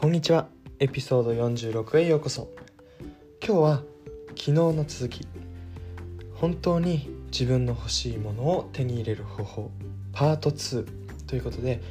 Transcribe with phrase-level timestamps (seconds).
[0.00, 0.48] こんにちは。
[0.78, 2.48] エピソード46へようこそ。
[3.46, 3.82] 今日は
[4.28, 5.28] 昨日の続き。
[6.32, 9.70] 本当に自分の欲しいものを手に入れる方法
[10.14, 10.86] パート2
[11.26, 11.82] ということで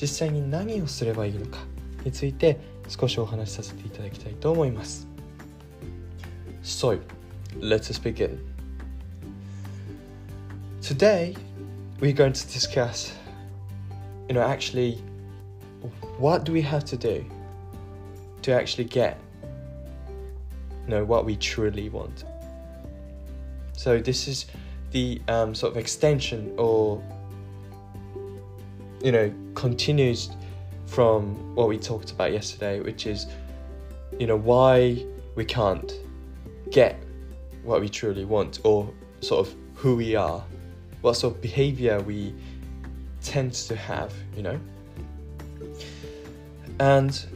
[0.00, 1.58] 実際に何をすればいいのか
[2.04, 5.08] について少しお話しさせていただきたいと思います。
[6.62, 7.00] So,
[7.58, 8.38] let's begin.
[10.80, 11.36] Today
[11.98, 13.12] we're going to discuss
[14.28, 15.02] you know actually
[16.20, 17.39] what do we have to do
[18.50, 19.18] to actually get
[20.84, 22.24] you know what we truly want.
[23.72, 24.46] So this is
[24.90, 27.02] the um, sort of extension or
[29.02, 30.30] you know continues
[30.86, 33.26] from what we talked about yesterday which is
[34.18, 35.02] you know why
[35.36, 35.92] we can't
[36.70, 37.00] get
[37.62, 40.44] what we truly want or sort of who we are
[41.02, 42.34] what sort of behavior we
[43.22, 44.60] tend to have you know?
[46.80, 47.26] And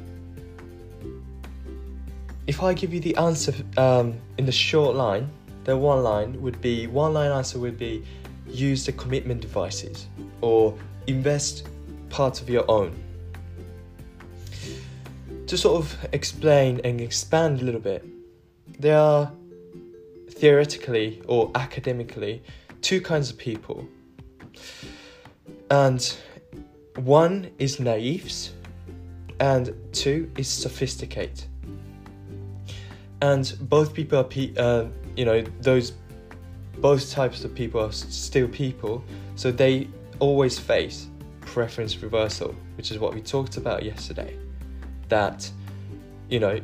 [2.46, 5.30] if I give you the answer um, in the short line,
[5.64, 8.04] the one line would be one line answer would be
[8.46, 10.06] use the commitment devices
[10.42, 11.66] or invest
[12.10, 12.94] part of your own.
[15.46, 18.04] To sort of explain and expand a little bit,
[18.78, 19.32] there are
[20.30, 22.42] theoretically or academically
[22.82, 23.86] two kinds of people.
[25.70, 26.16] And
[26.96, 28.52] one is naives
[29.40, 31.46] and two is sophisticate.
[33.24, 34.84] And both people are, pe- uh,
[35.16, 35.94] you know, those
[36.76, 39.02] both types of people are still people,
[39.34, 41.08] so they always face
[41.40, 44.36] preference reversal, which is what we talked about yesterday.
[45.08, 45.50] That,
[46.28, 46.60] you know,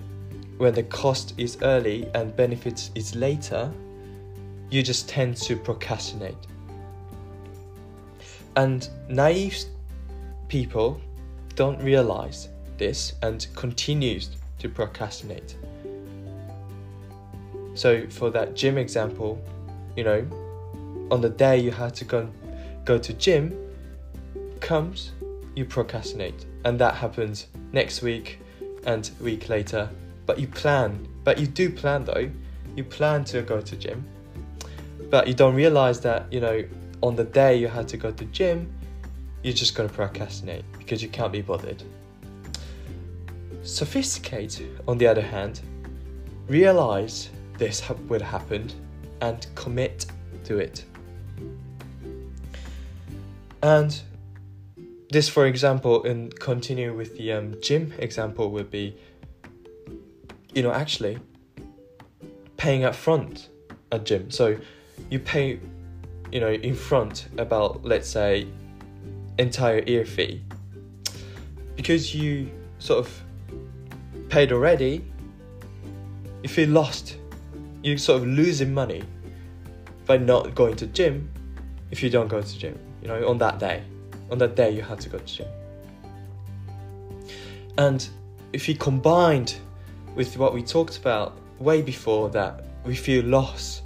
[0.58, 3.72] when the cost is early and benefits is later,
[4.68, 6.46] you just tend to procrastinate.
[8.56, 9.56] And naive
[10.48, 11.00] people
[11.54, 15.56] don't realize this and continues to procrastinate.
[17.80, 19.42] So for that gym example,
[19.96, 20.20] you know,
[21.10, 22.28] on the day you had to go
[22.84, 23.56] go to gym
[24.60, 25.12] comes,
[25.56, 26.44] you procrastinate.
[26.66, 28.38] And that happens next week
[28.84, 29.88] and week later.
[30.26, 32.30] But you plan, but you do plan though.
[32.76, 34.04] You plan to go to gym.
[35.08, 36.62] But you don't realize that, you know,
[37.02, 38.70] on the day you had to go to gym,
[39.42, 41.82] you're just going to procrastinate because you can't be bothered.
[43.62, 45.62] Sophisticate, on the other hand,
[46.46, 48.68] realize this would happen
[49.20, 50.06] and commit
[50.44, 50.84] to it.
[53.62, 54.00] And
[55.10, 58.96] this, for example, and continue with the um, gym example, would be,
[60.54, 61.18] you know, actually
[62.56, 63.50] paying up front
[63.92, 64.30] at gym.
[64.30, 64.56] So
[65.10, 65.60] you pay,
[66.32, 68.46] you know, in front about, let's say,
[69.38, 70.42] entire ear fee.
[71.76, 73.22] Because you sort of
[74.30, 75.04] paid already,
[76.42, 77.19] you feel lost.
[77.82, 79.02] You're sort of losing money
[80.06, 81.30] by not going to gym
[81.90, 83.82] if you don't go to gym, you know, on that day.
[84.30, 85.48] On that day you had to go to gym.
[87.78, 88.06] And
[88.52, 89.56] if you combined
[90.14, 93.82] with what we talked about way before that, we feel loss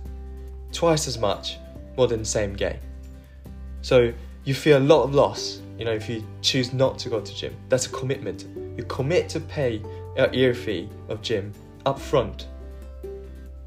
[0.73, 1.59] twice as much
[1.97, 2.79] more than the same game.
[3.83, 4.13] So
[4.45, 7.35] you feel a lot of loss, you know, if you choose not to go to
[7.35, 7.55] gym.
[7.69, 8.47] That's a commitment.
[8.77, 9.83] You commit to pay
[10.17, 11.53] a year fee of gym
[11.87, 12.49] up front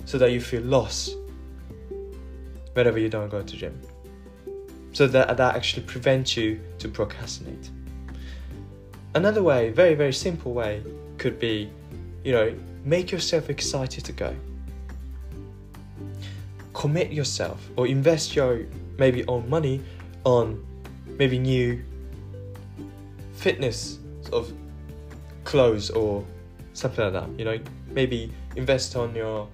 [0.08, 1.18] so that you feel lost
[2.72, 3.78] whenever you don't go to gym.
[4.94, 7.70] So that that actually prevents you to procrastinate.
[9.16, 10.82] Another way, very very simple way,
[11.18, 11.70] could be,
[12.24, 14.34] you know, make yourself excited to go.
[16.74, 18.66] Commit yourself or invest your
[18.98, 19.84] maybe own money
[20.24, 20.66] on
[21.20, 21.84] maybe new
[23.34, 24.00] fitness
[24.32, 24.54] of
[25.44, 26.24] clothes or
[26.74, 27.30] something like that.
[27.38, 27.60] You know,
[27.90, 29.50] maybe invest on your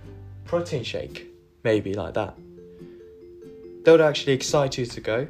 [0.54, 1.34] protein shake,
[1.64, 2.38] maybe like that.
[3.84, 5.28] That would actually excite you to go.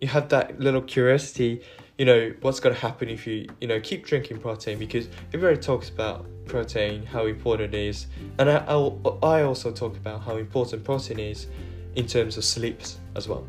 [0.00, 1.60] You have that little curiosity,
[1.98, 5.60] you know, what's going to happen if you, you know, keep drinking protein because everybody
[5.60, 8.06] talks about protein, how important it is,
[8.38, 11.48] and I, I'll, I also talk about how important protein is
[11.94, 13.46] in terms of sleeps as well.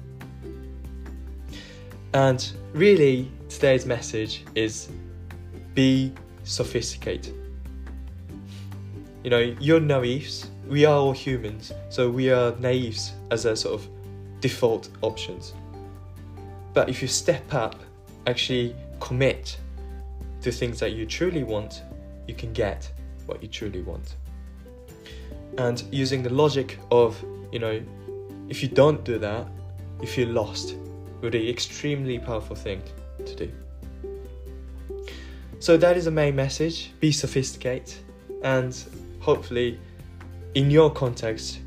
[2.14, 4.90] And really, today's message is
[5.76, 7.41] be sophisticated.
[9.24, 10.50] You know, you're naives.
[10.68, 13.88] We are all humans, so we are naives as a sort of
[14.40, 15.54] default options.
[16.74, 17.76] But if you step up,
[18.26, 19.58] actually commit
[20.42, 21.84] to things that you truly want,
[22.28, 22.90] you can get
[23.26, 24.16] what you truly want.
[25.58, 27.22] And using the logic of,
[27.52, 27.82] you know,
[28.50, 29.48] if you don't do that,
[30.02, 30.76] you feel lost
[31.22, 32.82] would be extremely powerful thing
[33.26, 33.52] to do.
[35.60, 36.92] So that is the main message.
[37.00, 37.94] Be sophisticated,
[38.44, 38.74] and
[39.22, 39.80] hopefully,
[40.56, 41.60] in your context,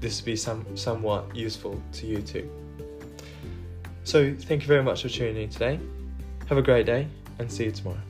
[0.00, 2.50] this will be some somewhat useful to you too.
[4.04, 5.78] So thank you very much for tuning in today.
[6.48, 7.06] Have a great day,
[7.38, 8.09] and see you tomorrow.